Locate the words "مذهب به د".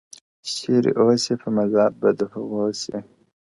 1.57-2.21